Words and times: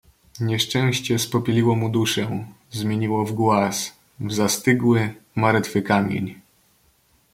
"Nieszczęście 0.39 1.19
spopieliło 1.19 1.75
mu 1.75 1.89
duszę, 1.89 2.45
zmieniło 2.71 3.25
w 3.25 3.33
głaz, 3.33 3.93
w 4.19 4.33
zastygły, 4.33 5.15
martwy 5.35 5.81
kamień." 5.81 6.35